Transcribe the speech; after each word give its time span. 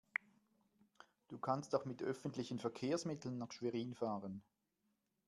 Du 1.27 1.37
kannst 1.37 1.75
doch 1.75 1.85
mit 1.85 2.01
öffentlichen 2.01 2.57
Verkehrsmitteln 2.57 3.37
nach 3.37 3.51
Schwerin 3.51 3.93
fahren 3.93 4.41